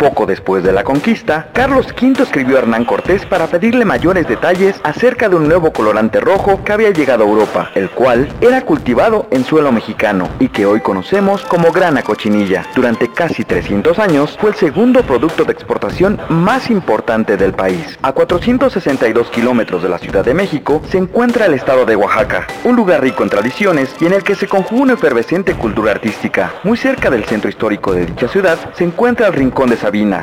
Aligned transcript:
Poco 0.00 0.24
después 0.24 0.64
de 0.64 0.72
la 0.72 0.82
conquista, 0.82 1.48
Carlos 1.52 1.88
V 1.88 2.22
escribió 2.22 2.56
a 2.56 2.60
Hernán 2.60 2.86
Cortés 2.86 3.26
para 3.26 3.48
pedirle 3.48 3.84
mayores 3.84 4.26
detalles 4.26 4.80
acerca 4.82 5.28
de 5.28 5.36
un 5.36 5.46
nuevo 5.46 5.74
colorante 5.74 6.20
rojo 6.20 6.64
que 6.64 6.72
había 6.72 6.88
llegado 6.88 7.22
a 7.22 7.28
Europa, 7.28 7.70
el 7.74 7.90
cual 7.90 8.26
era 8.40 8.62
cultivado 8.62 9.26
en 9.30 9.44
suelo 9.44 9.70
mexicano 9.72 10.30
y 10.38 10.48
que 10.48 10.64
hoy 10.64 10.80
conocemos 10.80 11.42
como 11.42 11.70
grana 11.70 12.02
cochinilla. 12.02 12.64
Durante 12.74 13.12
casi 13.12 13.44
300 13.44 13.98
años 13.98 14.38
fue 14.40 14.48
el 14.48 14.56
segundo 14.56 15.02
producto 15.02 15.44
de 15.44 15.52
exportación 15.52 16.18
más 16.30 16.70
importante 16.70 17.36
del 17.36 17.52
país. 17.52 17.98
A 18.00 18.12
462 18.12 19.28
kilómetros 19.28 19.82
de 19.82 19.90
la 19.90 19.98
Ciudad 19.98 20.24
de 20.24 20.32
México 20.32 20.80
se 20.88 20.96
encuentra 20.96 21.44
el 21.44 21.52
estado 21.52 21.84
de 21.84 21.96
Oaxaca, 21.96 22.46
un 22.64 22.74
lugar 22.74 23.02
rico 23.02 23.22
en 23.22 23.28
tradiciones 23.28 23.94
y 24.00 24.06
en 24.06 24.14
el 24.14 24.22
que 24.22 24.34
se 24.34 24.48
conjuga 24.48 24.80
una 24.80 24.94
efervescente 24.94 25.52
cultura 25.56 25.92
artística. 25.92 26.54
Muy 26.64 26.78
cerca 26.78 27.10
del 27.10 27.24
centro 27.24 27.50
histórico 27.50 27.92
de 27.92 28.06
dicha 28.06 28.28
ciudad 28.28 28.58
se 28.72 28.84
encuentra 28.84 29.26
el 29.26 29.34
Rincón 29.34 29.68
de 29.68 29.76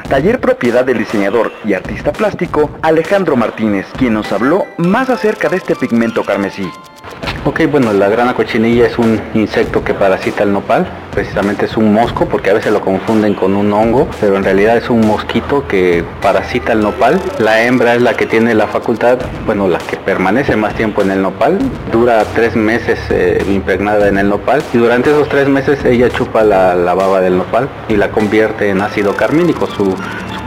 Taller 0.07 0.39
propiedad 0.39 0.85
del 0.85 0.99
diseñador 0.99 1.52
y 1.66 1.73
artista 1.73 2.13
plástico 2.13 2.70
Alejandro 2.81 3.35
Martínez, 3.35 3.85
quien 3.98 4.13
nos 4.13 4.31
habló 4.31 4.66
más 4.77 5.09
acerca 5.09 5.49
de 5.49 5.57
este 5.57 5.76
pigmento 5.76 6.23
carmesí. 6.23 6.71
Ok, 7.43 7.63
bueno, 7.70 7.91
la 7.91 8.07
grana 8.07 8.34
cochinilla 8.34 8.88
es 8.88 8.98
un 8.98 9.20
insecto 9.34 9.84
que 9.84 9.93
parasita 9.93 10.43
el 10.43 10.53
nopal, 10.53 10.88
precisamente 11.17 11.66
es 11.66 11.76
un 11.77 11.91
mosco 11.94 12.27
porque 12.27 12.52
a 12.52 12.53
veces 12.53 12.71
lo 12.71 12.80
confunden 12.80 13.34
con 13.34 13.55
un 13.55 13.73
hongo, 13.73 14.07
pero 14.21 14.38
en 14.38 14.44
realidad 14.44 14.77
es 14.77 14.88
un 14.88 15.02
mosquito 15.02 15.67
que 15.67 16.03
parasita 16.21 16.73
el 16.73 16.81
nopal. 16.81 17.20
La 17.40 17.63
hembra 17.63 17.95
es 17.95 18.03
la 18.03 18.13
que 18.13 18.27
tiene 18.27 18.53
la 18.53 18.67
facultad, 18.67 19.17
bueno, 19.48 19.67
la 19.67 19.80
que 19.80 19.98
permanece 19.98 20.55
más 20.55 20.76
tiempo 20.76 21.02
en 21.02 21.09
el 21.09 21.23
nopal, 21.23 21.57
dura 21.91 22.23
tres 22.35 22.55
meses 22.55 22.99
eh, 23.09 23.43
impregnada 23.49 24.07
en 24.07 24.20
el 24.20 24.30
nopal 24.30 24.62
y 24.71 24.77
durante 24.77 25.09
esos 25.09 25.27
tres 25.27 25.49
meses 25.49 25.84
ella 25.85 26.07
chupa 26.12 26.43
la, 26.43 26.76
la 26.76 26.93
baba 26.93 27.20
del 27.20 27.35
nopal 27.35 27.68
y 27.90 27.95
la 27.95 28.12
convierte 28.12 28.70
en 28.70 28.81
ácido 28.81 29.15
carmínico. 29.15 29.65
Su, 29.65 29.95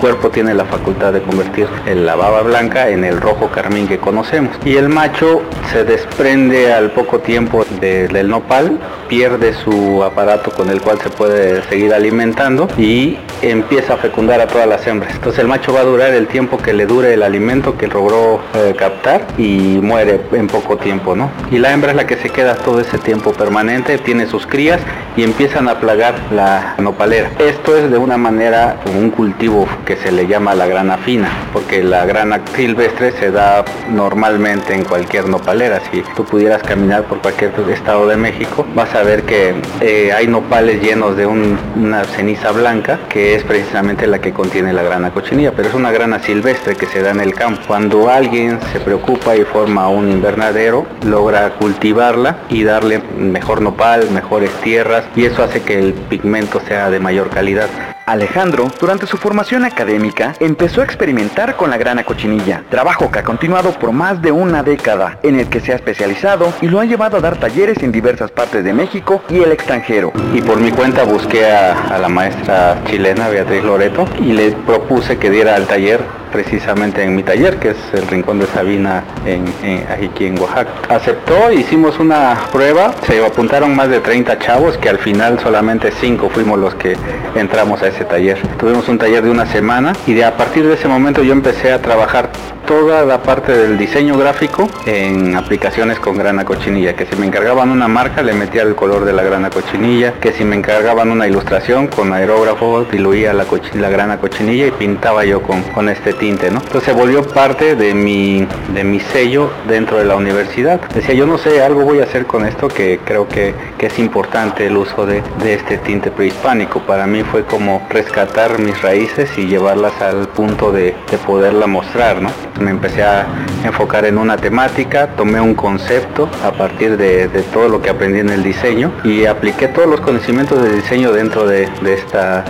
cuerpo 0.01 0.30
tiene 0.30 0.55
la 0.55 0.65
facultad 0.65 1.12
de 1.12 1.21
convertir 1.21 1.68
la 1.87 2.16
baba 2.16 2.41
blanca 2.41 2.88
en 2.88 3.04
el 3.04 3.21
rojo 3.21 3.48
carmín 3.48 3.87
que 3.87 3.98
conocemos. 3.98 4.57
Y 4.65 4.76
el 4.76 4.88
macho 4.88 5.43
se 5.71 5.85
desprende 5.85 6.73
al 6.73 6.91
poco 6.93 7.18
tiempo 7.18 7.65
del 7.80 8.29
nopal, 8.29 8.79
pierde 9.09 9.52
su 9.52 10.02
aparato 10.02 10.51
con 10.61 10.69
el 10.69 10.83
cual 10.83 10.99
se 11.01 11.09
puede 11.09 11.63
seguir 11.71 11.95
alimentando 11.95 12.69
y 12.77 13.16
empieza 13.41 13.95
a 13.95 13.97
fecundar 13.97 14.43
a 14.43 14.47
todas 14.47 14.69
las 14.69 14.87
hembras. 14.87 15.15
Entonces 15.15 15.39
el 15.39 15.49
macho 15.49 15.73
va 15.73 15.80
a 15.80 15.85
durar 15.85 16.13
el 16.13 16.27
tiempo 16.27 16.59
que 16.59 16.75
le 16.75 16.85
dure 16.85 17.15
el 17.15 17.23
alimento 17.23 17.79
que 17.79 17.87
logró 17.87 18.43
eh, 18.53 18.75
captar 18.77 19.27
y 19.38 19.79
muere 19.81 20.21
en 20.33 20.49
poco 20.49 20.77
tiempo, 20.77 21.16
¿no? 21.16 21.31
Y 21.51 21.57
la 21.57 21.73
hembra 21.73 21.93
es 21.93 21.97
la 21.97 22.07
que 22.07 22.19
se 22.19 22.29
queda 22.29 22.57
todo 22.57 22.79
ese 22.79 22.99
tiempo 22.99 23.33
permanente, 23.33 23.97
tiene 23.97 24.27
sus 24.27 24.47
crías 24.47 24.83
y 25.16 25.23
empiezan 25.23 25.66
a 25.66 25.81
plagar 25.81 26.15
la 26.31 26.75
nopalera. 26.77 27.31
Esto 27.38 27.75
es 27.75 27.91
de 27.91 27.97
una 27.97 28.19
manera 28.19 28.77
un 28.95 29.09
cultivo 29.09 29.66
que 29.87 29.97
se 29.97 30.13
le 30.13 30.27
llama 30.27 30.55
la 30.55 30.66
grana 30.66 30.99
fina, 30.99 31.31
porque 31.55 31.83
la 31.83 32.05
grana 32.05 32.43
silvestre 32.55 33.13
se 33.13 33.31
da 33.31 33.65
normalmente 33.88 34.75
en 34.75 34.85
cualquier 34.85 35.27
nopalera. 35.27 35.81
Si 35.91 36.03
tú 36.15 36.27
pudieras 36.27 36.63
caminar 36.63 37.05
por 37.05 37.21
cualquier 37.21 37.53
estado 37.71 38.07
de 38.07 38.19
México, 38.19 38.66
vas 38.75 38.95
a 38.95 39.03
ver 39.03 39.23
que 39.23 39.55
eh, 39.81 40.13
hay 40.13 40.27
nopales 40.51 40.82
llenos 40.82 41.16
de 41.16 41.26
una 41.26 42.02
ceniza 42.02 42.51
blanca, 42.51 42.98
que 43.09 43.37
es 43.37 43.45
precisamente 43.45 44.09
la 44.09 44.20
que 44.20 44.32
contiene 44.32 44.73
la 44.73 44.82
grana 44.82 45.12
cochinilla, 45.12 45.52
pero 45.52 45.68
es 45.68 45.74
una 45.76 45.92
grana 45.92 46.18
silvestre 46.18 46.74
que 46.74 46.87
se 46.87 47.01
da 47.01 47.12
en 47.12 47.20
el 47.20 47.34
campo. 47.34 47.60
Cuando 47.68 48.10
alguien 48.10 48.59
se 48.73 48.80
preocupa 48.80 49.37
y 49.37 49.45
forma 49.45 49.88
un 49.88 50.10
invernadero, 50.10 50.87
logra 51.07 51.51
cultivarla 51.51 52.38
y 52.48 52.65
darle 52.65 53.01
mejor 53.16 53.62
nopal, 53.62 54.10
mejores 54.10 54.51
tierras, 54.60 55.04
y 55.15 55.24
eso 55.24 55.45
hace 55.45 55.62
que 55.62 55.79
el 55.79 55.92
pigmento 55.92 56.59
sea 56.59 56.90
de 56.90 56.98
mayor 56.98 57.30
calidad. 57.30 57.68
Alejandro, 58.11 58.69
durante 58.80 59.07
su 59.07 59.16
formación 59.16 59.65
académica, 59.65 60.35
empezó 60.41 60.80
a 60.80 60.85
experimentar 60.85 61.57
con 61.57 61.71
la 61.71 61.79
grana 61.79 62.05
cochinilla, 62.05 62.65
trabajo 62.69 63.11
que 63.11 63.21
ha 63.21 63.23
continuado 63.23 63.71
por 63.73 63.93
más 63.93 64.21
de 64.21 64.33
una 64.33 64.62
década, 64.62 65.19
en 65.22 65.39
el 65.39 65.49
que 65.49 65.61
se 65.61 65.72
ha 65.72 65.76
especializado 65.76 66.53
y 66.60 66.66
lo 66.66 66.81
ha 66.81 66.84
llevado 66.84 67.16
a 67.16 67.20
dar 67.20 67.38
talleres 67.38 67.82
en 67.82 67.93
diversas 67.93 68.31
partes 68.31 68.65
de 68.65 68.72
México 68.72 69.22
y 69.28 69.38
el 69.38 69.53
extranjero. 69.53 70.12
Y 70.34 70.43
por 70.43 70.59
mi 70.60 70.72
cuenta 70.72 71.04
busqué 71.04 71.50
a, 71.50 71.88
a 71.88 71.99
la 71.99 72.09
maestra 72.09 72.82
chilena 72.87 73.28
Beatriz 73.28 73.62
Loreto 73.62 74.09
y 74.19 74.32
le 74.32 74.53
propuse 74.53 75.19
que 75.19 75.31
diera 75.31 75.56
el 75.56 75.66
taller 75.66 76.00
precisamente 76.30 77.02
en 77.02 77.14
mi 77.14 77.22
taller, 77.22 77.58
que 77.58 77.70
es 77.70 77.76
el 77.92 78.06
Rincón 78.06 78.38
de 78.38 78.46
Sabina 78.46 79.04
en, 79.24 79.44
aquí 79.88 80.26
en 80.26 80.38
Oaxaca. 80.38 80.70
Aceptó, 80.88 81.52
hicimos 81.52 81.98
una 81.98 82.38
prueba, 82.52 82.94
se 83.06 83.24
apuntaron 83.24 83.74
más 83.74 83.88
de 83.88 84.00
30 84.00 84.38
chavos, 84.38 84.76
que 84.78 84.88
al 84.88 84.98
final 84.98 85.38
solamente 85.40 85.90
5 85.90 86.30
fuimos 86.30 86.58
los 86.58 86.74
que 86.74 86.96
entramos 87.34 87.82
a 87.82 87.88
ese 87.88 88.04
taller. 88.04 88.38
Tuvimos 88.58 88.88
un 88.88 88.98
taller 88.98 89.22
de 89.22 89.30
una 89.30 89.46
semana 89.46 89.92
y 90.06 90.14
de 90.14 90.24
a 90.24 90.36
partir 90.36 90.66
de 90.66 90.74
ese 90.74 90.88
momento 90.88 91.22
yo 91.22 91.32
empecé 91.32 91.72
a 91.72 91.80
trabajar 91.80 92.30
toda 92.70 93.04
la 93.04 93.20
parte 93.20 93.50
del 93.50 93.76
diseño 93.76 94.16
gráfico 94.16 94.69
en 94.86 95.34
aplicaciones 95.34 95.98
con 95.98 96.16
grana 96.16 96.44
cochinilla, 96.44 96.94
que 96.94 97.04
si 97.04 97.16
me 97.16 97.26
encargaban 97.26 97.69
una 97.69 97.88
marca 97.88 98.22
le 98.22 98.32
metía 98.32 98.62
el 98.62 98.76
color 98.76 99.04
de 99.04 99.12
la 99.12 99.25
grana 99.25 99.50
cochinilla, 99.50 100.12
que 100.20 100.31
si 100.32 100.44
me 100.44 100.54
encargaban 100.54 101.10
una 101.10 101.26
ilustración 101.26 101.88
con 101.88 102.12
aerógrafo 102.12 102.84
diluía 102.84 103.32
la, 103.32 103.44
la 103.75 103.88
grana 103.88 104.19
cochinilla 104.19 104.69
y 104.69 104.70
pintaba 104.70 105.25
yo 105.25 105.42
con, 105.42 105.62
con 105.62 105.88
este 105.88 106.12
tinte, 106.12 106.53
¿no? 106.53 106.60
Entonces 106.60 106.84
se 106.84 106.92
volvió 106.92 107.25
parte 107.25 107.75
de 107.75 107.92
mi, 107.92 108.47
de 108.72 108.84
mi 108.84 109.00
sello 109.00 109.50
dentro 109.66 109.98
de 109.98 110.04
la 110.04 110.14
universidad. 110.14 110.81
Decía, 110.94 111.16
yo 111.16 111.26
no 111.26 111.38
sé, 111.38 111.64
algo 111.64 111.81
voy 111.81 111.98
a 111.98 112.04
hacer 112.04 112.26
con 112.26 112.47
esto 112.47 112.69
que 112.69 113.00
creo 113.04 113.26
que, 113.26 113.52
que 113.78 113.87
es 113.87 113.98
importante 113.98 114.69
el 114.69 114.76
uso 114.76 115.06
de, 115.06 115.25
de 115.42 115.54
este 115.54 115.78
tinte 115.78 116.12
prehispánico. 116.12 116.78
Para 116.78 117.08
mí 117.08 117.25
fue 117.25 117.44
como 117.44 117.84
rescatar 117.91 118.60
mis 118.60 118.81
raíces 118.81 119.28
y 119.37 119.47
llevarlas 119.47 120.00
al 120.00 120.28
punto 120.28 120.70
de, 120.70 120.94
de 121.10 121.19
poderla 121.19 121.66
mostrar, 121.66 122.22
¿no? 122.22 122.31
Me 122.60 122.71
empecé 122.71 123.03
a 123.03 123.26
enfocar 123.65 124.04
en 124.04 124.19
una 124.19 124.37
temática, 124.37 125.09
tomé 125.16 125.41
un 125.41 125.54
concepto 125.54 126.28
a 126.44 126.53
partir 126.53 126.98
de, 126.98 127.28
todo 127.53 127.69
lo 127.69 127.81
que 127.81 127.88
aprendí 127.88 128.21
en 128.21 128.28
el 128.28 128.43
diseño 128.43 128.93
y 129.03 129.25
apliqué 129.25 129.69
todos 129.69 129.88
los 129.88 130.00
conocimientos 130.03 130.62
de 130.62 130.75
diseño 130.75 131.10
dentro 131.12 131.47
de, 131.47 131.69
esta, 131.84 132.44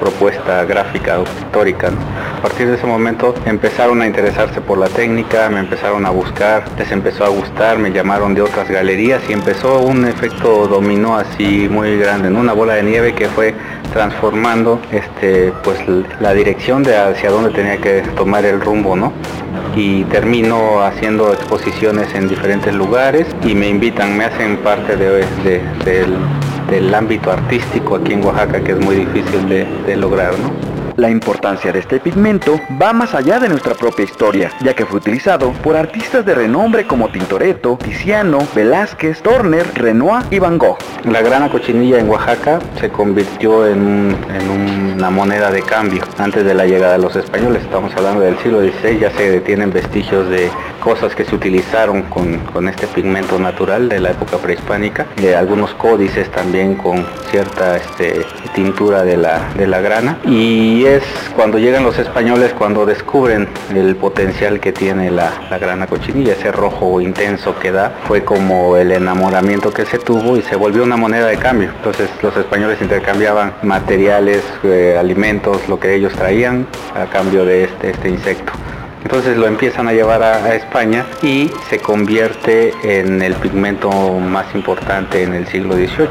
propuesta 0.00 0.64
gráfica 0.64 1.20
o 1.20 1.24
pictórica. 1.24 1.90
¿no? 1.90 1.98
A 2.38 2.42
partir 2.42 2.68
de 2.68 2.76
ese 2.76 2.86
momento 2.86 3.34
empezaron 3.44 4.00
a 4.00 4.06
interesarse 4.06 4.62
por 4.62 4.78
la 4.78 4.88
técnica, 4.88 5.50
me 5.50 5.60
empezaron 5.60 6.06
a 6.06 6.10
buscar, 6.10 6.64
les 6.78 6.90
empezó 6.90 7.24
a 7.26 7.28
gustar, 7.28 7.78
me 7.78 7.92
llamaron 7.92 8.34
de 8.34 8.40
otras 8.40 8.70
galerías 8.70 9.22
y 9.28 9.34
empezó 9.34 9.80
un 9.80 10.06
efecto 10.06 10.66
dominó 10.66 11.18
así 11.18 11.68
muy 11.70 11.98
grande, 11.98 12.28
en 12.28 12.36
una 12.36 12.54
bola 12.54 12.74
de 12.74 12.82
nieve 12.82 13.14
que 13.14 13.28
fue 13.28 13.54
transformando 13.92 14.80
este 14.92 15.52
pues 15.62 15.78
la 16.20 16.32
dirección 16.32 16.82
de 16.82 16.96
hacia 16.96 17.30
dónde 17.30 17.50
tenía 17.50 17.76
que 17.78 18.02
tomar 18.16 18.44
el 18.44 18.60
rumbo, 18.60 18.96
¿no? 18.96 19.12
Y 19.76 20.04
termino 20.04 20.82
haciendo 20.82 21.32
exposiciones 21.32 22.14
en 22.14 22.28
diferentes 22.28 22.74
lugares 22.74 23.26
y 23.44 23.54
me 23.54 23.68
invitan, 23.68 24.16
me 24.16 24.24
hacen 24.24 24.58
parte 24.58 24.96
de, 24.96 25.24
de, 25.44 25.62
del, 25.84 26.16
del, 26.68 26.94
ámbito 26.94 27.30
artístico 27.30 27.96
aquí 27.96 28.12
en 28.12 28.24
Oaxaca 28.24 28.60
que 28.60 28.72
es 28.72 28.80
muy 28.80 28.96
difícil 28.96 29.48
de, 29.48 29.64
de 29.86 29.96
lograr, 29.96 30.32
¿no? 30.38 30.69
La 30.96 31.10
importancia 31.10 31.72
de 31.72 31.78
este 31.78 32.00
pigmento 32.00 32.60
va 32.80 32.92
más 32.92 33.14
allá 33.14 33.38
de 33.38 33.48
nuestra 33.48 33.74
propia 33.74 34.04
historia, 34.04 34.50
ya 34.60 34.74
que 34.74 34.86
fue 34.86 34.98
utilizado 34.98 35.52
por 35.62 35.76
artistas 35.76 36.24
de 36.24 36.34
renombre 36.34 36.86
como 36.86 37.08
Tintoretto, 37.08 37.78
Tiziano, 37.82 38.38
Velázquez, 38.54 39.22
Turner, 39.22 39.66
Renoir 39.74 40.24
y 40.30 40.38
Van 40.38 40.58
Gogh. 40.58 40.78
La 41.04 41.22
grana 41.22 41.50
cochinilla 41.50 41.98
en 41.98 42.08
Oaxaca 42.08 42.58
se 42.78 42.90
convirtió 42.90 43.66
en, 43.66 44.16
una 44.94 45.10
moneda 45.10 45.50
de 45.50 45.62
cambio 45.62 46.02
antes 46.18 46.44
de 46.44 46.54
la 46.54 46.66
llegada 46.66 46.92
de 46.92 46.98
los 46.98 47.16
españoles. 47.16 47.62
Estamos 47.62 47.94
hablando 47.96 48.20
del 48.20 48.38
siglo 48.38 48.60
XVI, 48.60 48.98
ya 48.98 49.10
se 49.10 49.30
detienen 49.30 49.72
vestigios 49.72 50.28
de 50.28 50.50
cosas 50.80 51.14
que 51.14 51.24
se 51.24 51.34
utilizaron 51.34 52.02
con, 52.02 52.38
con 52.38 52.68
este 52.68 52.86
pigmento 52.86 53.38
natural 53.38 53.88
de 53.88 54.00
la 54.00 54.10
época 54.10 54.38
prehispánica, 54.38 55.06
de 55.16 55.36
algunos 55.36 55.72
códices 55.74 56.30
también 56.30 56.74
con 56.74 57.06
cierta 57.30 57.76
este, 57.76 58.24
tintura 58.54 59.02
de 59.04 59.16
la, 59.16 59.40
de 59.56 59.66
la 59.66 59.80
grana. 59.80 60.18
Y 60.24 60.79
es 60.86 61.02
cuando 61.34 61.58
llegan 61.58 61.82
los 61.82 61.98
españoles 61.98 62.52
cuando 62.52 62.86
descubren 62.86 63.48
el 63.74 63.96
potencial 63.96 64.60
que 64.60 64.72
tiene 64.72 65.10
la, 65.10 65.32
la 65.50 65.58
grana 65.58 65.86
cochinilla, 65.86 66.32
ese 66.32 66.52
rojo 66.52 67.00
intenso 67.00 67.58
que 67.58 67.72
da, 67.72 67.92
fue 68.06 68.24
como 68.24 68.76
el 68.76 68.92
enamoramiento 68.92 69.72
que 69.72 69.84
se 69.86 69.98
tuvo 69.98 70.36
y 70.36 70.42
se 70.42 70.56
volvió 70.56 70.82
una 70.82 70.96
moneda 70.96 71.26
de 71.26 71.36
cambio. 71.36 71.70
Entonces 71.76 72.08
los 72.22 72.36
españoles 72.36 72.80
intercambiaban 72.80 73.54
materiales, 73.62 74.42
eh, 74.64 74.96
alimentos, 74.98 75.68
lo 75.68 75.78
que 75.78 75.94
ellos 75.94 76.12
traían 76.12 76.66
a 76.94 77.06
cambio 77.06 77.44
de 77.44 77.64
este, 77.64 77.90
este 77.90 78.08
insecto. 78.08 78.52
Entonces 79.02 79.36
lo 79.36 79.46
empiezan 79.46 79.88
a 79.88 79.92
llevar 79.92 80.22
a, 80.22 80.54
España 80.54 81.06
y 81.22 81.50
se 81.68 81.78
convierte 81.78 82.72
en 82.82 83.22
el 83.22 83.34
pigmento 83.34 83.90
más 83.90 84.54
importante 84.54 85.22
en 85.22 85.34
el 85.34 85.46
siglo 85.46 85.74
XVIII. 85.74 86.08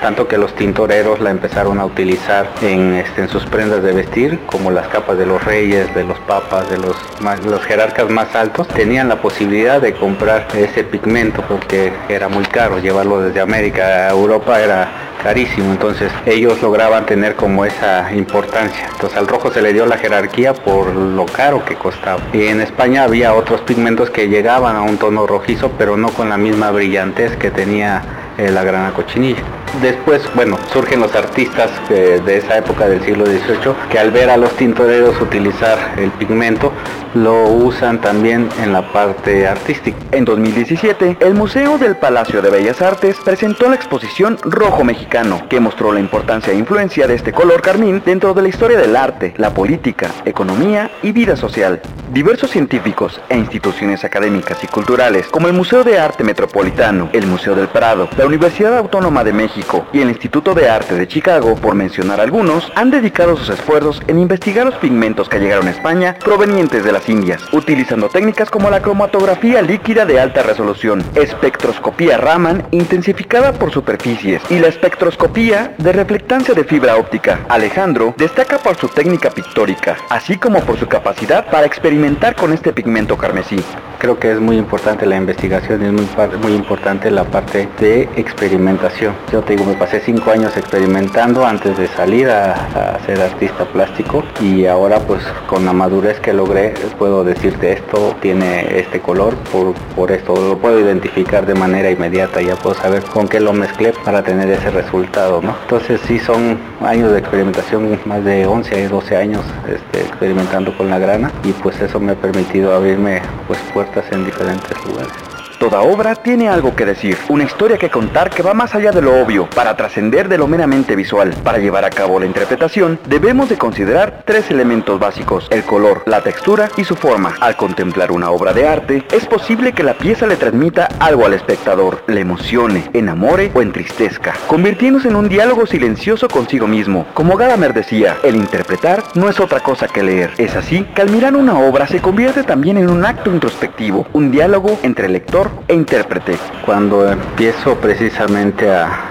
Tanto 0.00 0.26
que 0.26 0.38
los 0.38 0.54
tintoreros 0.54 1.20
la 1.20 1.30
empezaron 1.30 1.78
a 1.78 1.84
utilizar 1.84 2.48
en, 2.62 2.94
este, 2.94 3.22
en 3.22 3.28
sus 3.28 3.44
prendas 3.44 3.82
de 3.82 3.92
vestir, 3.92 4.38
como 4.46 4.70
las 4.70 4.88
capas 4.88 5.18
de 5.18 5.26
los 5.26 5.44
reyes, 5.44 5.94
de 5.94 6.04
los 6.04 6.18
papas, 6.20 6.70
de 6.70 6.78
los, 6.78 6.96
los 7.44 7.62
jerarcas 7.62 8.08
más 8.08 8.34
altos. 8.34 8.66
Tenían 8.68 9.08
la 9.08 9.20
posibilidad 9.20 9.80
de 9.80 9.92
comprar 9.92 10.48
ese 10.54 10.84
pigmento 10.84 11.42
porque 11.46 11.92
era 12.08 12.28
muy 12.28 12.44
caro. 12.44 12.78
Llevarlo 12.78 13.20
desde 13.20 13.40
América 13.40 14.06
a 14.06 14.10
Europa 14.10 14.60
era 14.60 15.09
carísimo, 15.22 15.72
entonces 15.72 16.12
ellos 16.26 16.60
lograban 16.62 17.06
tener 17.06 17.36
como 17.36 17.64
esa 17.64 18.12
importancia. 18.12 18.88
Entonces 18.92 19.18
al 19.18 19.26
rojo 19.26 19.50
se 19.50 19.62
le 19.62 19.72
dio 19.72 19.86
la 19.86 19.98
jerarquía 19.98 20.54
por 20.54 20.94
lo 20.94 21.26
caro 21.26 21.64
que 21.64 21.76
costaba. 21.76 22.20
Y 22.32 22.46
en 22.46 22.60
España 22.60 23.04
había 23.04 23.34
otros 23.34 23.60
pigmentos 23.62 24.10
que 24.10 24.28
llegaban 24.28 24.76
a 24.76 24.82
un 24.82 24.96
tono 24.98 25.26
rojizo, 25.26 25.70
pero 25.78 25.96
no 25.96 26.08
con 26.10 26.28
la 26.28 26.36
misma 26.36 26.70
brillantez 26.70 27.36
que 27.36 27.50
tenía 27.50 28.02
eh, 28.38 28.50
la 28.50 28.64
grana 28.64 28.92
cochinilla. 28.92 29.42
Después, 29.80 30.22
bueno, 30.34 30.58
surgen 30.72 31.00
los 31.00 31.14
artistas 31.14 31.70
eh, 31.90 32.20
de 32.24 32.38
esa 32.38 32.58
época 32.58 32.88
del 32.88 33.02
siglo 33.02 33.24
XVIII 33.24 33.74
que 33.90 33.98
al 33.98 34.10
ver 34.10 34.28
a 34.28 34.36
los 34.36 34.52
tintoreros 34.56 35.20
utilizar 35.20 35.78
el 35.96 36.10
pigmento, 36.10 36.72
lo 37.14 37.44
usan 37.44 38.00
también 38.00 38.48
en 38.62 38.72
la 38.72 38.92
parte 38.92 39.46
artística. 39.46 39.96
En 40.12 40.24
2017, 40.24 41.18
el 41.20 41.34
Museo 41.34 41.78
del 41.78 41.96
Palacio 41.96 42.42
de 42.42 42.50
Bellas 42.50 42.82
Artes 42.82 43.16
presentó 43.24 43.68
la 43.68 43.74
exposición 43.74 44.38
Rojo 44.42 44.84
Mexicano, 44.84 45.42
que 45.48 45.60
mostró 45.60 45.92
la 45.92 46.00
importancia 46.00 46.52
e 46.52 46.56
influencia 46.56 47.06
de 47.06 47.14
este 47.14 47.32
color 47.32 47.62
carmín 47.62 48.02
dentro 48.04 48.34
de 48.34 48.42
la 48.42 48.48
historia 48.48 48.78
del 48.78 48.96
arte, 48.96 49.34
la 49.38 49.54
política, 49.54 50.10
economía 50.24 50.90
y 51.02 51.12
vida 51.12 51.36
social. 51.36 51.80
Diversos 52.12 52.50
científicos 52.50 53.20
e 53.28 53.36
instituciones 53.36 54.04
académicas 54.04 54.62
y 54.62 54.66
culturales, 54.66 55.28
como 55.28 55.46
el 55.46 55.52
Museo 55.52 55.84
de 55.84 55.98
Arte 55.98 56.24
Metropolitano, 56.24 57.08
el 57.12 57.26
Museo 57.26 57.54
del 57.54 57.68
Prado, 57.68 58.08
la 58.16 58.26
Universidad 58.26 58.76
Autónoma 58.76 59.24
de 59.24 59.32
México, 59.32 59.59
y 59.92 60.00
el 60.00 60.08
Instituto 60.08 60.54
de 60.54 60.68
Arte 60.68 60.94
de 60.94 61.06
Chicago, 61.06 61.54
por 61.54 61.74
mencionar 61.74 62.20
algunos, 62.20 62.70
han 62.74 62.90
dedicado 62.90 63.36
sus 63.36 63.50
esfuerzos 63.50 64.00
en 64.06 64.18
investigar 64.18 64.64
los 64.64 64.76
pigmentos 64.76 65.28
que 65.28 65.38
llegaron 65.38 65.68
a 65.68 65.70
España 65.70 66.16
provenientes 66.24 66.84
de 66.84 66.92
las 66.92 67.08
Indias, 67.08 67.42
utilizando 67.52 68.08
técnicas 68.08 68.50
como 68.50 68.70
la 68.70 68.80
cromatografía 68.80 69.62
líquida 69.62 70.04
de 70.06 70.18
alta 70.18 70.42
resolución, 70.42 71.04
espectroscopía 71.14 72.16
Raman 72.16 72.66
intensificada 72.70 73.52
por 73.52 73.70
superficies 73.70 74.42
y 74.50 74.58
la 74.58 74.68
espectroscopía 74.68 75.74
de 75.78 75.92
reflectancia 75.92 76.54
de 76.54 76.64
fibra 76.64 76.96
óptica. 76.96 77.40
Alejandro 77.48 78.14
destaca 78.16 78.58
por 78.58 78.76
su 78.76 78.88
técnica 78.88 79.30
pictórica, 79.30 79.96
así 80.08 80.36
como 80.36 80.60
por 80.60 80.78
su 80.78 80.86
capacidad 80.86 81.50
para 81.50 81.66
experimentar 81.66 82.34
con 82.34 82.52
este 82.52 82.72
pigmento 82.72 83.16
carmesí. 83.16 83.62
Creo 83.98 84.18
que 84.18 84.32
es 84.32 84.40
muy 84.40 84.56
importante 84.56 85.04
la 85.04 85.16
investigación 85.16 85.82
es 85.82 85.92
muy, 85.92 86.08
muy 86.42 86.52
importante 86.54 87.10
la 87.10 87.24
parte 87.24 87.68
de 87.78 88.08
experimentación. 88.16 89.14
Digo, 89.50 89.64
me 89.64 89.74
pasé 89.74 90.00
cinco 90.00 90.30
años 90.30 90.56
experimentando 90.56 91.44
antes 91.44 91.76
de 91.76 91.88
salir 91.88 92.30
a, 92.30 92.98
ser 93.04 93.20
artista 93.20 93.64
plástico 93.64 94.22
y 94.40 94.66
ahora 94.66 95.00
pues 95.00 95.22
con 95.48 95.64
la 95.64 95.72
madurez 95.72 96.20
que 96.20 96.32
logré 96.32 96.74
puedo 96.98 97.24
decirte 97.24 97.72
esto 97.72 98.14
tiene 98.20 98.78
este 98.78 99.00
color 99.00 99.34
por, 99.50 99.74
por 99.96 100.12
esto, 100.12 100.34
lo 100.36 100.58
puedo 100.58 100.78
identificar 100.78 101.46
de 101.46 101.54
manera 101.54 101.90
inmediata, 101.90 102.40
ya 102.40 102.54
puedo 102.54 102.76
saber 102.76 103.02
con 103.04 103.26
qué 103.26 103.40
lo 103.40 103.52
mezclé 103.52 103.92
para 104.04 104.22
tener 104.22 104.48
ese 104.50 104.70
resultado, 104.70 105.40
¿no? 105.42 105.56
Entonces 105.62 106.00
sí 106.06 106.18
son 106.18 106.58
años 106.80 107.10
de 107.10 107.18
experimentación, 107.18 107.98
más 108.04 108.24
de 108.24 108.46
11, 108.46 108.88
12 108.88 109.16
años 109.16 109.42
este, 109.68 110.06
experimentando 110.06 110.76
con 110.76 110.90
la 110.90 110.98
grana 110.98 111.32
y 111.42 111.52
pues 111.52 111.80
eso 111.80 111.98
me 111.98 112.12
ha 112.12 112.16
permitido 112.16 112.72
abrirme 112.72 113.20
pues 113.48 113.58
puertas 113.72 114.04
en 114.12 114.24
diferentes 114.24 114.76
lugares. 114.86 115.29
Toda 115.60 115.82
obra 115.82 116.14
tiene 116.14 116.48
algo 116.48 116.74
que 116.74 116.86
decir, 116.86 117.18
una 117.28 117.44
historia 117.44 117.76
que 117.76 117.90
contar 117.90 118.30
que 118.30 118.42
va 118.42 118.54
más 118.54 118.74
allá 118.74 118.92
de 118.92 119.02
lo 119.02 119.20
obvio, 119.20 119.46
para 119.50 119.76
trascender 119.76 120.26
de 120.26 120.38
lo 120.38 120.46
meramente 120.46 120.96
visual. 120.96 121.34
Para 121.44 121.58
llevar 121.58 121.84
a 121.84 121.90
cabo 121.90 122.18
la 122.18 122.24
interpretación, 122.24 122.98
debemos 123.04 123.50
de 123.50 123.58
considerar 123.58 124.22
tres 124.24 124.50
elementos 124.50 124.98
básicos, 124.98 125.48
el 125.50 125.62
color, 125.64 126.02
la 126.06 126.22
textura 126.22 126.70
y 126.78 126.84
su 126.84 126.96
forma. 126.96 127.34
Al 127.40 127.56
contemplar 127.56 128.10
una 128.10 128.30
obra 128.30 128.54
de 128.54 128.66
arte, 128.66 129.04
es 129.12 129.26
posible 129.26 129.74
que 129.74 129.82
la 129.82 129.92
pieza 129.92 130.26
le 130.26 130.36
transmita 130.36 130.88
algo 130.98 131.26
al 131.26 131.34
espectador, 131.34 132.04
le 132.06 132.22
emocione, 132.22 132.88
enamore 132.94 133.50
o 133.52 133.60
entristezca, 133.60 134.32
convirtiéndose 134.46 135.08
en 135.08 135.16
un 135.16 135.28
diálogo 135.28 135.66
silencioso 135.66 136.28
consigo 136.28 136.68
mismo. 136.68 137.04
Como 137.12 137.36
Gadamer 137.36 137.74
decía, 137.74 138.16
el 138.24 138.36
interpretar 138.36 139.02
no 139.14 139.28
es 139.28 139.38
otra 139.38 139.60
cosa 139.60 139.88
que 139.88 140.02
leer. 140.02 140.30
Es 140.38 140.56
así 140.56 140.84
que 140.94 141.02
al 141.02 141.10
mirar 141.10 141.36
una 141.36 141.58
obra 141.60 141.86
se 141.86 142.00
convierte 142.00 142.44
también 142.44 142.78
en 142.78 142.88
un 142.88 143.04
acto 143.04 143.30
introspectivo, 143.30 144.06
un 144.14 144.30
diálogo 144.30 144.78
entre 144.82 145.04
el 145.04 145.12
lector 145.12 145.49
e 145.68 145.74
intérprete. 145.74 146.36
Cuando 146.64 147.10
empiezo 147.10 147.76
precisamente 147.76 148.70
a, 148.70 149.06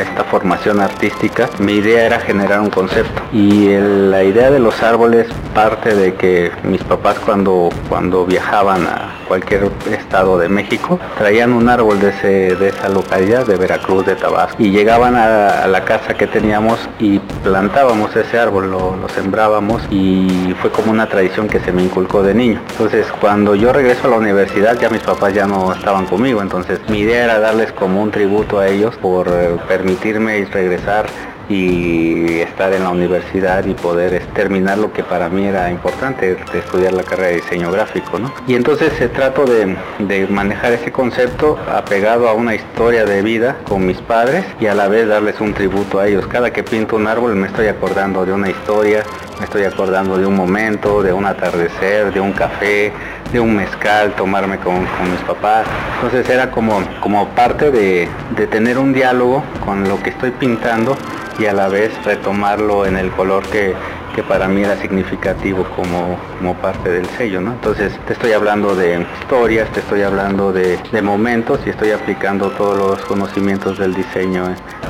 esta 0.00 0.24
formación 0.24 0.80
artística, 0.80 1.48
mi 1.58 1.74
idea 1.74 2.04
era 2.04 2.20
generar 2.20 2.60
un 2.60 2.68
concepto. 2.68 3.22
Y 3.32 3.68
la 3.78 4.22
idea 4.22 4.50
de 4.50 4.58
los 4.58 4.82
árboles 4.82 5.26
parte 5.54 5.94
de 5.94 6.14
que 6.14 6.52
mis 6.64 6.82
papás 6.82 7.18
cuando, 7.18 7.70
cuando 7.88 8.26
viajaban 8.26 8.86
a 8.86 9.14
cualquier 9.26 9.70
estado 9.90 10.38
de 10.38 10.50
México, 10.50 11.00
traían 11.16 11.52
un 11.52 11.68
árbol 11.68 11.98
de, 11.98 12.10
ese, 12.10 12.56
de 12.56 12.68
esa 12.68 12.90
localidad, 12.90 13.46
de 13.46 13.56
Veracruz, 13.56 14.04
de 14.04 14.16
Tabasco, 14.16 14.62
y 14.62 14.70
llegaban 14.70 15.16
a, 15.16 15.66
la 15.66 15.84
casa 15.84 16.14
que 16.14 16.26
teníamos 16.26 16.78
y 16.98 17.18
plantábamos 17.42 18.14
ese 18.14 18.38
árbol, 18.38 18.70
lo, 18.70 18.96
lo 18.96 19.08
sembrábamos 19.08 19.82
y 19.90 20.54
fue 20.60 20.70
como 20.70 20.90
una 20.90 21.08
tradición 21.08 21.48
que 21.48 21.58
se 21.60 21.72
me 21.72 21.82
inculcó 21.82 22.22
de 22.22 22.34
niño. 22.34 22.60
Entonces 22.72 23.06
cuando 23.20 23.54
yo 23.54 23.72
regreso 23.72 24.08
a 24.08 24.10
la 24.10 24.16
universidad 24.16 24.78
ya 24.78 24.90
mis 24.90 25.02
papás 25.02 25.32
ya 25.32 25.46
no 25.46 25.74
estaban 25.84 26.06
conmigo, 26.06 26.40
entonces 26.40 26.80
mi 26.88 27.00
idea 27.00 27.24
era 27.24 27.38
darles 27.38 27.70
como 27.72 28.00
un 28.00 28.10
tributo 28.10 28.58
a 28.58 28.68
ellos 28.68 28.96
por 28.96 29.28
eh, 29.28 29.50
permitirme 29.68 30.42
regresar 30.46 31.04
y 31.48 32.40
estar 32.40 32.72
en 32.72 32.84
la 32.84 32.90
universidad 32.90 33.64
y 33.66 33.74
poder 33.74 34.24
terminar 34.34 34.78
lo 34.78 34.92
que 34.92 35.02
para 35.02 35.28
mí 35.28 35.44
era 35.44 35.70
importante, 35.70 36.36
estudiar 36.54 36.92
la 36.94 37.02
carrera 37.02 37.28
de 37.28 37.36
diseño 37.36 37.70
gráfico. 37.70 38.18
¿no? 38.18 38.32
Y 38.46 38.54
entonces 38.54 38.92
se 38.94 39.08
trato 39.08 39.44
de, 39.44 39.76
de, 39.98 40.26
manejar 40.28 40.72
ese 40.72 40.90
concepto 40.90 41.58
apegado 41.70 42.28
a 42.28 42.34
una 42.34 42.54
historia 42.54 43.04
de 43.04 43.22
vida 43.22 43.56
con 43.68 43.84
mis 43.86 43.98
padres 43.98 44.44
y 44.60 44.66
a 44.66 44.74
la 44.74 44.88
vez 44.88 45.08
darles 45.08 45.40
un 45.40 45.52
tributo 45.52 46.00
a 46.00 46.06
ellos. 46.06 46.26
Cada 46.26 46.52
que 46.52 46.62
pinto 46.62 46.96
un 46.96 47.06
árbol 47.06 47.34
me 47.34 47.46
estoy 47.46 47.66
acordando 47.66 48.24
de 48.24 48.32
una 48.32 48.48
historia, 48.48 49.02
me 49.38 49.44
estoy 49.44 49.64
acordando 49.64 50.16
de 50.16 50.26
un 50.26 50.36
momento, 50.36 51.02
de 51.02 51.12
un 51.12 51.26
atardecer, 51.26 52.12
de 52.12 52.20
un 52.20 52.32
café, 52.32 52.92
de 53.32 53.40
un 53.40 53.56
mezcal, 53.56 54.14
tomarme 54.14 54.58
con, 54.58 54.80
mis 54.80 55.20
papás. 55.26 55.66
Entonces 55.96 56.28
era 56.28 56.50
como, 56.50 56.80
como 57.00 57.28
parte 57.30 57.70
de, 57.70 58.08
de 58.36 58.46
tener 58.46 58.78
un 58.78 58.92
diálogo 58.92 59.42
con 59.64 59.88
lo 59.88 60.02
que 60.02 60.10
estoy 60.10 60.30
pintando 60.30 60.96
y 61.38 61.46
a 61.46 61.52
la 61.52 61.68
vez 61.68 61.92
retomarlo 62.04 62.86
en 62.86 62.96
el 62.96 63.10
color 63.10 63.42
que, 63.44 63.74
que 64.14 64.22
para 64.22 64.46
mí 64.46 64.62
era 64.62 64.76
significativo 64.76 65.64
como, 65.76 66.16
como 66.38 66.54
parte 66.54 66.88
del 66.88 67.06
sello, 67.06 67.40
¿no? 67.40 67.52
Entonces 67.52 67.92
te 68.06 68.12
estoy 68.12 68.32
hablando 68.32 68.76
de 68.76 69.04
historias, 69.20 69.68
te 69.72 69.80
estoy 69.80 70.02
hablando 70.02 70.52
de, 70.52 70.78
momentos 71.02 71.60
y 71.66 71.70
estoy 71.70 71.90
aplicando 71.90 72.50
todos 72.50 72.78
los 72.78 73.04
conocimientos 73.04 73.78
del 73.78 73.92
diseño 73.92 74.44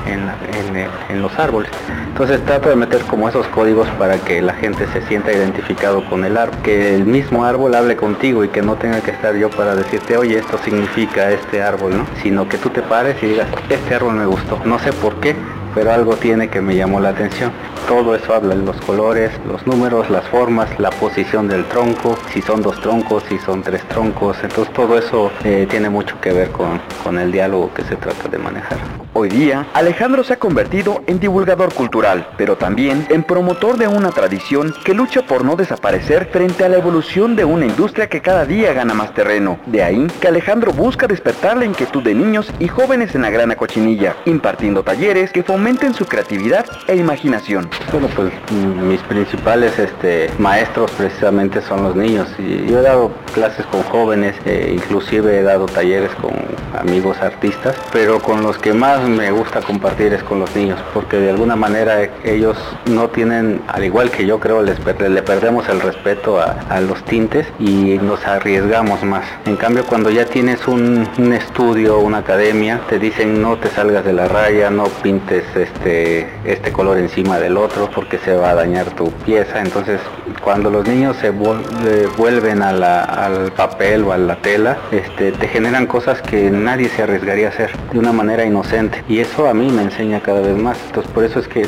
en, 0.06 1.20
los 1.20 1.38
árboles. 1.38 1.70
Entonces 2.08 2.44
trato 2.44 2.68
de 2.68 2.76
meter 2.76 3.00
como 3.02 3.28
esos 3.28 3.46
códigos 3.48 3.88
para 3.98 4.18
que 4.18 4.42
la 4.42 4.52
gente 4.52 4.86
se 4.92 5.00
sienta 5.02 5.32
identificado 5.32 6.04
con 6.08 6.24
el 6.24 6.36
árbol, 6.36 6.58
que 6.62 6.94
el 6.94 7.04
mismo 7.04 7.44
árbol 7.44 7.74
hable 7.74 7.96
contigo 7.96 8.44
y 8.44 8.48
que 8.48 8.60
no 8.62 8.74
tenga 8.76 9.00
que 9.00 9.12
estar 9.12 9.34
yo 9.34 9.48
para 9.50 9.74
decirte, 9.74 10.16
oye, 10.16 10.38
esto 10.38 10.58
significa 10.58 11.30
este 11.30 11.62
árbol, 11.62 11.96
¿no? 11.96 12.06
Sino 12.22 12.48
que 12.48 12.58
tú 12.58 12.68
te 12.70 12.82
pares 12.82 13.16
y 13.22 13.26
digas, 13.26 13.48
este 13.70 13.94
árbol 13.94 14.14
me 14.14 14.26
gustó, 14.26 14.60
no 14.64 14.78
sé 14.78 14.92
por 14.92 15.14
qué, 15.20 15.34
pero 15.74 15.92
algo 15.92 16.16
tiene 16.16 16.48
que 16.48 16.60
me 16.60 16.76
llamó 16.76 17.00
la 17.00 17.10
atención. 17.10 17.52
Todo 17.88 18.14
eso 18.14 18.34
habla 18.34 18.54
de 18.54 18.62
los 18.62 18.80
colores, 18.82 19.30
los 19.46 19.66
números, 19.66 20.08
las 20.08 20.26
formas, 20.28 20.68
la 20.78 20.90
posición 20.90 21.48
del 21.48 21.64
tronco, 21.66 22.16
si 22.32 22.40
son 22.40 22.62
dos 22.62 22.80
troncos, 22.80 23.24
si 23.28 23.38
son 23.38 23.62
tres 23.62 23.82
troncos, 23.88 24.38
entonces 24.42 24.72
todo 24.72 24.98
eso 24.98 25.30
eh, 25.44 25.66
tiene 25.68 25.90
mucho 25.90 26.18
que 26.20 26.32
ver 26.32 26.50
con, 26.50 26.80
con 27.02 27.18
el 27.18 27.30
diálogo 27.30 27.72
que 27.74 27.84
se 27.84 27.96
trata 27.96 28.28
de 28.28 28.38
manejar. 28.38 29.03
Hoy 29.16 29.28
día, 29.28 29.68
Alejandro 29.74 30.24
se 30.24 30.32
ha 30.32 30.38
convertido 30.40 31.04
en 31.06 31.20
divulgador 31.20 31.72
cultural, 31.72 32.26
pero 32.36 32.56
también 32.56 33.06
en 33.10 33.22
promotor 33.22 33.78
de 33.78 33.86
una 33.86 34.10
tradición 34.10 34.74
que 34.84 34.92
lucha 34.92 35.22
por 35.22 35.44
no 35.44 35.54
desaparecer 35.54 36.30
frente 36.32 36.64
a 36.64 36.68
la 36.68 36.78
evolución 36.78 37.36
de 37.36 37.44
una 37.44 37.64
industria 37.64 38.08
que 38.08 38.20
cada 38.20 38.44
día 38.44 38.72
gana 38.72 38.92
más 38.92 39.14
terreno. 39.14 39.60
De 39.66 39.84
ahí 39.84 40.08
que 40.20 40.26
Alejandro 40.26 40.72
busca 40.72 41.06
despertar 41.06 41.56
la 41.56 41.64
inquietud 41.64 42.02
de 42.02 42.12
niños 42.12 42.52
y 42.58 42.66
jóvenes 42.66 43.14
en 43.14 43.22
la 43.22 43.30
grana 43.30 43.54
cochinilla, 43.54 44.16
impartiendo 44.24 44.82
talleres 44.82 45.30
que 45.30 45.44
fomenten 45.44 45.94
su 45.94 46.06
creatividad 46.06 46.66
e 46.88 46.96
imaginación. 46.96 47.70
Bueno, 47.92 48.08
pues 48.16 48.32
mis 48.50 49.00
principales 49.02 49.78
este, 49.78 50.28
maestros 50.40 50.90
precisamente 50.90 51.62
son 51.62 51.84
los 51.84 51.94
niños. 51.94 52.26
Y 52.36 52.66
yo 52.66 52.80
he 52.80 52.82
dado 52.82 53.12
clases 53.32 53.64
con 53.66 53.84
jóvenes, 53.84 54.34
eh, 54.44 54.72
inclusive 54.74 55.38
he 55.38 55.42
dado 55.44 55.66
talleres 55.66 56.10
con 56.16 56.32
amigos 56.76 57.18
artistas, 57.20 57.76
pero 57.92 58.18
con 58.18 58.42
los 58.42 58.58
que 58.58 58.72
más 58.72 59.03
me 59.08 59.30
gusta 59.30 59.60
compartir 59.60 60.12
es 60.12 60.22
con 60.22 60.38
los 60.40 60.54
niños, 60.54 60.78
porque 60.92 61.18
de 61.18 61.30
alguna 61.30 61.56
manera 61.56 62.08
ellos 62.24 62.56
no 62.86 63.08
tienen, 63.08 63.60
al 63.68 63.84
igual 63.84 64.10
que 64.10 64.26
yo 64.26 64.40
creo, 64.40 64.62
les 64.62 64.78
le 64.84 65.22
perdemos 65.22 65.68
el 65.68 65.80
respeto 65.80 66.40
a, 66.40 66.80
los 66.80 67.02
tintes 67.04 67.46
y 67.58 67.98
nos 68.02 68.26
arriesgamos 68.26 69.02
más. 69.04 69.24
En 69.46 69.56
cambio, 69.56 69.84
cuando 69.84 70.10
ya 70.10 70.26
tienes 70.26 70.66
un, 70.68 71.08
estudio, 71.32 71.98
una 71.98 72.18
academia, 72.18 72.80
te 72.88 72.98
dicen 72.98 73.40
no 73.40 73.56
te 73.56 73.68
salgas 73.68 74.04
de 74.04 74.12
la 74.12 74.28
raya, 74.28 74.70
no 74.70 74.84
pintes 75.02 75.44
este, 75.54 76.28
este 76.44 76.72
color 76.72 76.98
encima 76.98 77.38
del 77.38 77.56
otro 77.56 77.90
porque 77.94 78.18
se 78.18 78.36
va 78.36 78.50
a 78.50 78.54
dañar 78.54 78.86
tu 78.90 79.10
pieza. 79.10 79.60
Entonces, 79.60 80.00
cuando 80.42 80.70
los 80.70 80.86
niños 80.86 81.16
se 81.16 81.30
vuelven 81.30 82.62
al 82.62 83.52
papel 83.52 84.04
o 84.04 84.12
a 84.12 84.18
la 84.18 84.36
tela, 84.36 84.76
este, 84.90 85.32
te 85.32 85.48
generan 85.48 85.86
cosas 85.86 86.20
que 86.22 86.50
nadie 86.50 86.88
se 86.88 87.02
arriesgaría 87.02 87.46
a 87.46 87.50
hacer 87.50 87.70
de 87.92 87.98
una 87.98 88.12
manera 88.12 88.44
inocente 88.44 88.93
Y 89.08 89.18
eso 89.18 89.46
a 89.46 89.54
mí 89.54 89.70
me 89.70 89.82
enseña 89.82 90.20
cada 90.20 90.40
vez 90.40 90.56
más. 90.56 90.78
Entonces 90.86 91.10
por 91.12 91.24
eso 91.24 91.40
es 91.40 91.48
que 91.48 91.66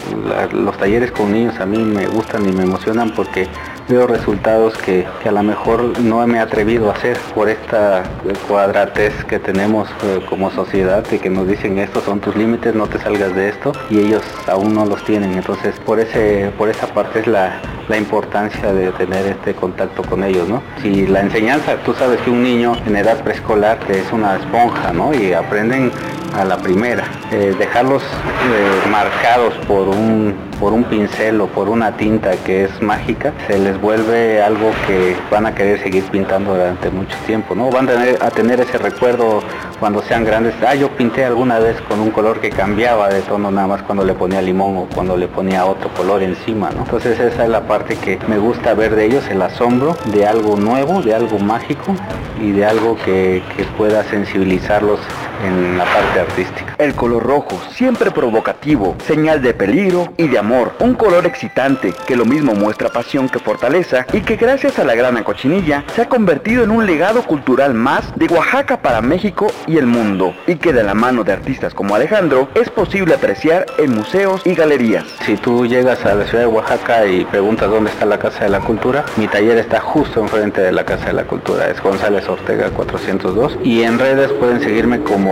los 0.52 0.76
talleres 0.78 1.10
con 1.12 1.32
niños 1.32 1.58
a 1.60 1.66
mí 1.66 1.78
me 1.78 2.06
gustan 2.06 2.48
y 2.48 2.52
me 2.52 2.62
emocionan 2.62 3.12
porque 3.14 3.48
veo 3.88 4.06
resultados 4.06 4.76
que, 4.78 5.06
a 5.24 5.30
lo 5.30 5.42
mejor 5.42 5.98
no 6.00 6.26
me 6.26 6.38
he 6.38 6.40
atrevido 6.40 6.90
a 6.90 6.94
hacer 6.94 7.16
por 7.34 7.48
esta 7.48 8.02
cuadratez 8.48 9.24
que 9.24 9.38
tenemos 9.38 9.88
eh, 10.04 10.24
como 10.28 10.50
sociedad 10.50 11.04
y 11.10 11.18
que 11.18 11.30
nos 11.30 11.46
dicen 11.46 11.78
estos 11.78 12.04
son 12.04 12.20
tus 12.20 12.36
límites, 12.36 12.74
no 12.74 12.86
te 12.86 12.98
salgas 12.98 13.34
de 13.34 13.48
esto 13.48 13.72
y 13.90 13.98
ellos 13.98 14.22
aún 14.46 14.74
no 14.74 14.84
los 14.84 15.04
tienen. 15.04 15.34
Entonces 15.34 15.74
por 15.84 16.00
ese, 16.00 16.52
por 16.56 16.68
esa 16.68 16.86
parte 16.88 17.20
es 17.20 17.26
la, 17.26 17.60
la 17.88 17.96
importancia 17.96 18.72
de 18.72 18.90
tener 18.92 19.26
este 19.26 19.54
contacto 19.54 20.02
con 20.02 20.24
ellos, 20.24 20.48
¿no? 20.48 20.62
Si 20.82 21.06
la 21.06 21.20
enseñanza, 21.20 21.76
tú 21.84 21.94
sabes 21.94 22.20
que 22.20 22.30
un 22.30 22.42
niño 22.42 22.76
en 22.86 22.96
edad 22.96 23.22
preescolar 23.22 23.78
es 23.88 24.12
una 24.12 24.36
esponja, 24.36 24.92
¿no? 24.92 25.14
Y 25.14 25.32
aprenden 25.32 25.90
a 26.36 26.44
la 26.44 26.58
primera. 26.58 27.04
Eh, 27.32 27.54
dejarlos 27.58 28.02
eh, 28.02 28.88
marcados 28.90 29.54
por 29.66 29.88
un, 29.88 30.34
por 30.60 30.72
un 30.72 30.84
pincel 30.84 31.40
o 31.40 31.46
por 31.46 31.68
una 31.68 31.96
tinta 31.96 32.32
que 32.44 32.64
es 32.64 32.82
mágica, 32.82 33.32
se 33.46 33.58
les 33.58 33.80
vuelve 33.80 34.42
algo 34.42 34.70
que 34.86 35.16
van 35.30 35.46
a 35.46 35.54
querer 35.54 35.82
seguir 35.82 36.04
pintando 36.04 36.54
durante 36.54 36.90
mucho 36.90 37.16
tiempo, 37.26 37.54
¿no? 37.54 37.70
Van 37.70 37.88
a 37.88 37.92
tener, 37.92 38.22
a 38.22 38.30
tener 38.30 38.60
ese 38.60 38.78
recuerdo 38.78 39.40
cuando 39.80 40.02
sean 40.02 40.24
grandes. 40.24 40.54
Ah, 40.66 40.74
yo 40.74 40.90
pinté 40.90 41.24
alguna 41.24 41.58
vez 41.58 41.80
con 41.82 42.00
un 42.00 42.10
color 42.10 42.40
que 42.40 42.50
cambiaba 42.50 43.08
de 43.08 43.20
tono 43.20 43.50
nada 43.50 43.66
más 43.66 43.82
cuando 43.82 44.04
le 44.04 44.14
ponía 44.14 44.42
limón 44.42 44.76
o 44.76 44.88
cuando 44.94 45.16
le 45.16 45.28
ponía 45.28 45.64
otro 45.64 45.90
color 45.90 46.22
encima, 46.22 46.70
¿no? 46.70 46.82
Entonces 46.82 47.18
esa 47.18 47.44
es 47.44 47.48
la 47.48 47.66
parte 47.66 47.96
que 47.96 48.18
me 48.28 48.38
gusta 48.38 48.74
ver 48.74 48.94
de 48.94 49.06
ellos, 49.06 49.26
el 49.28 49.42
asombro 49.42 49.96
de 50.06 50.26
algo 50.26 50.56
nuevo, 50.56 51.02
de 51.02 51.14
algo 51.14 51.38
mágico 51.38 51.94
y 52.40 52.52
de 52.52 52.66
algo 52.66 52.96
que, 53.04 53.42
que 53.56 53.64
pueda 53.76 54.04
sensibilizarlos 54.04 55.00
en 55.44 55.78
la 55.78 55.84
parte 55.84 56.20
artística. 56.20 56.74
El 56.78 56.94
color 56.94 57.22
rojo, 57.22 57.60
siempre 57.72 58.10
provocativo, 58.10 58.96
señal 59.06 59.42
de 59.42 59.54
peligro 59.54 60.12
y 60.16 60.28
de 60.28 60.38
amor. 60.38 60.72
Un 60.80 60.94
color 60.94 61.26
excitante 61.26 61.94
que 62.06 62.16
lo 62.16 62.24
mismo 62.24 62.54
muestra 62.54 62.88
pasión 62.88 63.28
que 63.28 63.38
fortaleza 63.38 64.06
y 64.12 64.20
que 64.20 64.36
gracias 64.36 64.78
a 64.78 64.84
la 64.84 64.94
grana 64.94 65.24
cochinilla 65.24 65.84
se 65.94 66.02
ha 66.02 66.08
convertido 66.08 66.64
en 66.64 66.70
un 66.70 66.86
legado 66.86 67.22
cultural 67.22 67.74
más 67.74 68.16
de 68.16 68.26
Oaxaca 68.26 68.80
para 68.82 69.00
México 69.00 69.46
y 69.66 69.78
el 69.78 69.86
mundo. 69.86 70.34
Y 70.46 70.56
que 70.56 70.72
de 70.72 70.82
la 70.82 70.94
mano 70.94 71.24
de 71.24 71.32
artistas 71.32 71.74
como 71.74 71.94
Alejandro 71.94 72.48
es 72.54 72.70
posible 72.70 73.14
apreciar 73.14 73.66
en 73.78 73.94
museos 73.94 74.42
y 74.44 74.54
galerías. 74.54 75.04
Si 75.24 75.36
tú 75.36 75.66
llegas 75.66 76.04
a 76.04 76.14
la 76.14 76.24
ciudad 76.24 76.44
de 76.44 76.50
Oaxaca 76.50 77.06
y 77.06 77.24
preguntas 77.24 77.70
dónde 77.70 77.90
está 77.90 78.06
la 78.06 78.18
Casa 78.18 78.44
de 78.44 78.50
la 78.50 78.60
Cultura, 78.60 79.04
mi 79.16 79.28
taller 79.28 79.58
está 79.58 79.80
justo 79.80 80.20
enfrente 80.20 80.60
de 80.60 80.72
la 80.72 80.84
Casa 80.84 81.06
de 81.06 81.12
la 81.12 81.24
Cultura. 81.24 81.68
Es 81.68 81.80
González 81.82 82.28
Ortega 82.28 82.70
402 82.70 83.58
y 83.62 83.82
en 83.82 83.98
redes 83.98 84.30
pueden 84.32 84.60
seguirme 84.60 85.00
como 85.00 85.25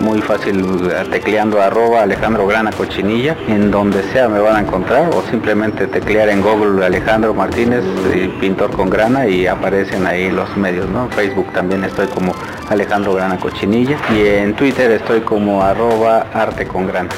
muy 0.00 0.20
fácil 0.20 0.64
tecleando 1.10 1.60
arroba 1.60 2.02
Alejandro 2.02 2.46
Grana 2.46 2.70
Cochinilla, 2.72 3.36
en 3.48 3.70
donde 3.70 4.02
sea 4.12 4.28
me 4.28 4.40
van 4.40 4.56
a 4.56 4.60
encontrar 4.60 5.10
o 5.14 5.22
simplemente 5.30 5.86
teclear 5.86 6.28
en 6.28 6.42
Google 6.42 6.84
Alejandro 6.84 7.34
Martínez, 7.34 7.84
eh, 8.12 8.30
pintor 8.40 8.70
con 8.72 8.90
grana 8.90 9.26
y 9.26 9.46
aparecen 9.46 10.06
ahí 10.06 10.30
los 10.30 10.56
medios, 10.56 10.88
¿no? 10.88 11.08
Facebook 11.10 11.52
también 11.52 11.84
estoy 11.84 12.06
como 12.08 12.34
Alejandro 12.68 13.14
Grana 13.14 13.38
Cochinilla 13.38 13.96
y 14.14 14.26
en 14.26 14.54
Twitter 14.54 14.90
estoy 14.90 15.20
como 15.20 15.62
arroba 15.62 16.26
arte 16.32 16.66
con 16.66 16.86
grana. 16.86 17.10